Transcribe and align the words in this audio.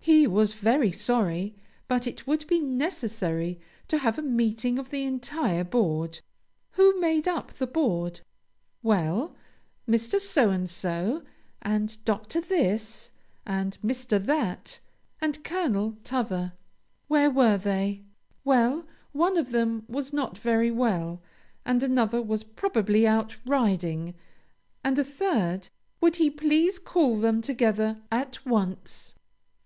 He 0.00 0.26
was 0.26 0.52
very 0.52 0.92
sorry, 0.92 1.56
but 1.86 2.06
it 2.06 2.26
would 2.26 2.46
be 2.46 2.60
necessary 2.60 3.58
to 3.88 3.96
have 3.96 4.18
a 4.18 4.22
meeting 4.22 4.78
of 4.78 4.90
the 4.90 5.02
entire 5.04 5.64
board. 5.64 6.20
Who 6.72 7.00
made 7.00 7.26
up 7.26 7.52
the 7.54 7.66
board? 7.66 8.20
Well, 8.82 9.34
Mr. 9.88 10.20
So 10.20 10.50
and 10.50 10.68
so, 10.68 11.22
and 11.62 11.96
Dr. 12.04 12.42
This, 12.42 13.08
and 13.46 13.78
Mr. 13.82 14.22
That, 14.22 14.78
and 15.22 15.42
Colonel 15.42 15.96
'Tother. 16.04 16.52
Where 17.06 17.30
were 17.30 17.56
they? 17.56 18.02
Well, 18.44 18.84
one 19.12 19.38
of 19.38 19.52
them 19.52 19.84
was 19.88 20.12
not 20.12 20.36
very 20.36 20.70
well, 20.70 21.22
and 21.64 21.82
another 21.82 22.20
was 22.20 22.44
probably 22.44 23.06
out 23.06 23.38
riding, 23.46 24.14
and 24.84 24.98
a 24.98 25.02
third 25.02 25.70
Would 26.02 26.16
he 26.16 26.28
please 26.28 26.78
call 26.78 27.18
them 27.18 27.40
together 27.40 28.02
at 28.12 28.44
once? 28.44 29.14